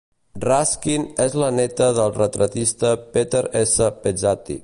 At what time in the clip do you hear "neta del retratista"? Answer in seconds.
1.57-2.95